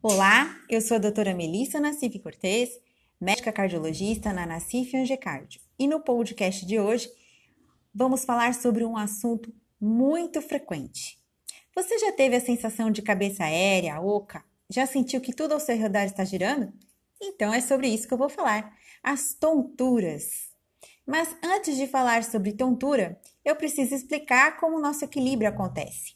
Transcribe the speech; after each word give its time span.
Olá, 0.00 0.56
eu 0.70 0.80
sou 0.80 0.94
a 0.96 1.00
doutora 1.00 1.34
Melissa 1.34 1.80
Nassif 1.80 2.16
Cortez, 2.20 2.70
médica 3.20 3.50
cardiologista 3.50 4.32
na 4.32 4.46
Nassif 4.46 4.96
Angecardio. 4.96 5.60
E 5.76 5.88
no 5.88 5.98
podcast 5.98 6.64
de 6.64 6.78
hoje 6.78 7.10
vamos 7.92 8.24
falar 8.24 8.54
sobre 8.54 8.84
um 8.84 8.96
assunto 8.96 9.52
muito 9.80 10.40
frequente. 10.40 11.18
Você 11.74 11.98
já 11.98 12.12
teve 12.12 12.36
a 12.36 12.40
sensação 12.40 12.92
de 12.92 13.02
cabeça 13.02 13.42
aérea, 13.42 14.00
oca? 14.00 14.44
Já 14.70 14.86
sentiu 14.86 15.20
que 15.20 15.34
tudo 15.34 15.54
ao 15.54 15.60
seu 15.60 15.76
redor 15.76 16.04
está 16.04 16.24
girando? 16.24 16.72
Então 17.20 17.52
é 17.52 17.60
sobre 17.60 17.88
isso 17.88 18.06
que 18.06 18.14
eu 18.14 18.18
vou 18.18 18.28
falar, 18.28 18.72
as 19.02 19.34
tonturas. 19.34 20.52
Mas 21.04 21.36
antes 21.42 21.76
de 21.76 21.88
falar 21.88 22.22
sobre 22.22 22.52
tontura, 22.52 23.20
eu 23.44 23.56
preciso 23.56 23.96
explicar 23.96 24.58
como 24.58 24.76
o 24.76 24.80
nosso 24.80 25.04
equilíbrio 25.04 25.48
acontece. 25.48 26.14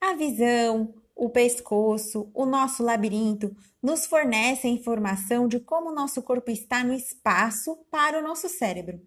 A 0.00 0.14
visão, 0.14 0.94
o 1.20 1.28
pescoço, 1.28 2.30
o 2.32 2.46
nosso 2.46 2.82
labirinto 2.82 3.54
nos 3.82 4.06
fornecem 4.06 4.72
informação 4.72 5.46
de 5.46 5.60
como 5.60 5.90
o 5.90 5.94
nosso 5.94 6.22
corpo 6.22 6.50
está 6.50 6.82
no 6.82 6.94
espaço 6.94 7.76
para 7.90 8.18
o 8.18 8.22
nosso 8.22 8.48
cérebro. 8.48 8.98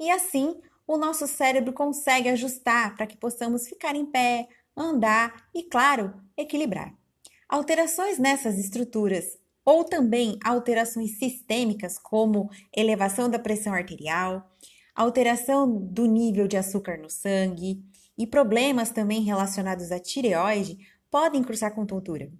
E 0.00 0.10
assim, 0.10 0.58
o 0.86 0.96
nosso 0.96 1.26
cérebro 1.26 1.74
consegue 1.74 2.30
ajustar 2.30 2.96
para 2.96 3.06
que 3.06 3.14
possamos 3.14 3.68
ficar 3.68 3.94
em 3.94 4.06
pé, 4.06 4.48
andar 4.74 5.50
e, 5.54 5.62
claro, 5.62 6.14
equilibrar. 6.34 6.94
Alterações 7.46 8.18
nessas 8.18 8.58
estruturas 8.58 9.26
ou 9.62 9.84
também 9.84 10.38
alterações 10.42 11.18
sistêmicas, 11.18 11.98
como 11.98 12.48
elevação 12.74 13.28
da 13.28 13.38
pressão 13.38 13.74
arterial, 13.74 14.50
alteração 14.94 15.70
do 15.70 16.06
nível 16.06 16.48
de 16.48 16.56
açúcar 16.56 16.96
no 16.96 17.10
sangue 17.10 17.84
e 18.16 18.26
problemas 18.26 18.88
também 18.88 19.20
relacionados 19.20 19.92
à 19.92 20.00
tireoide 20.00 20.78
podem 21.10 21.42
cruzar 21.42 21.74
com 21.74 21.84
tontura. 21.84 22.30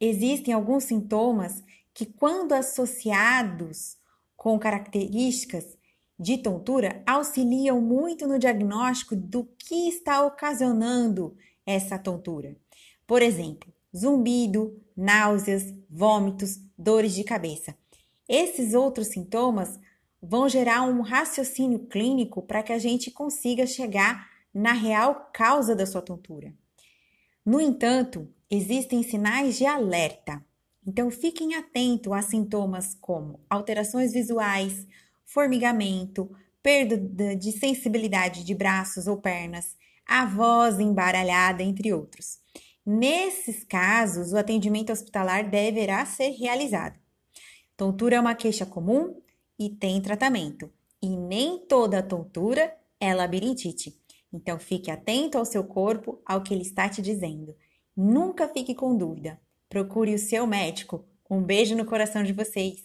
Existem 0.00 0.52
alguns 0.52 0.84
sintomas 0.84 1.62
que, 1.92 2.06
quando 2.06 2.52
associados 2.52 3.96
com 4.36 4.58
características 4.58 5.76
de 6.18 6.38
tontura, 6.38 7.02
auxiliam 7.06 7.80
muito 7.80 8.26
no 8.26 8.38
diagnóstico 8.38 9.16
do 9.16 9.44
que 9.44 9.88
está 9.88 10.24
ocasionando 10.24 11.36
essa 11.64 11.98
tontura. 11.98 12.56
Por 13.06 13.22
exemplo, 13.22 13.72
zumbido, 13.96 14.80
náuseas, 14.96 15.72
vômitos, 15.88 16.60
dores 16.76 17.14
de 17.14 17.24
cabeça. 17.24 17.76
Esses 18.28 18.74
outros 18.74 19.08
sintomas 19.08 19.78
vão 20.20 20.48
gerar 20.48 20.82
um 20.82 21.02
raciocínio 21.02 21.80
clínico 21.80 22.42
para 22.42 22.62
que 22.62 22.72
a 22.72 22.78
gente 22.78 23.10
consiga 23.10 23.66
chegar 23.66 24.28
na 24.52 24.72
real 24.72 25.30
causa 25.32 25.74
da 25.74 25.84
sua 25.84 26.00
tontura. 26.00 26.54
No 27.44 27.60
entanto, 27.60 28.26
existem 28.50 29.02
sinais 29.02 29.58
de 29.58 29.66
alerta. 29.66 30.42
Então, 30.86 31.10
fiquem 31.10 31.54
atentos 31.54 32.12
a 32.12 32.22
sintomas 32.22 32.96
como 33.00 33.40
alterações 33.50 34.12
visuais, 34.12 34.86
formigamento, 35.24 36.30
perda 36.62 37.36
de 37.36 37.52
sensibilidade 37.52 38.44
de 38.44 38.54
braços 38.54 39.06
ou 39.06 39.18
pernas, 39.18 39.76
a 40.06 40.24
voz 40.24 40.80
embaralhada, 40.80 41.62
entre 41.62 41.92
outros. 41.92 42.38
Nesses 42.84 43.64
casos, 43.64 44.32
o 44.32 44.38
atendimento 44.38 44.90
hospitalar 44.92 45.48
deverá 45.48 46.04
ser 46.06 46.30
realizado. 46.30 46.98
Tontura 47.76 48.16
é 48.16 48.20
uma 48.20 48.34
queixa 48.34 48.64
comum 48.64 49.20
e 49.58 49.68
tem 49.68 50.00
tratamento, 50.00 50.72
e 51.02 51.08
nem 51.08 51.58
toda 51.66 52.02
tontura 52.02 52.74
é 53.00 53.12
labirintite. 53.14 54.03
Então 54.34 54.58
fique 54.58 54.90
atento 54.90 55.38
ao 55.38 55.44
seu 55.44 55.62
corpo, 55.62 56.20
ao 56.26 56.42
que 56.42 56.52
ele 56.52 56.62
está 56.62 56.88
te 56.88 57.00
dizendo. 57.00 57.54
Nunca 57.96 58.48
fique 58.48 58.74
com 58.74 58.96
dúvida. 58.96 59.40
Procure 59.68 60.12
o 60.12 60.18
seu 60.18 60.44
médico. 60.44 61.04
Um 61.30 61.40
beijo 61.40 61.76
no 61.76 61.84
coração 61.84 62.24
de 62.24 62.32
vocês. 62.32 62.82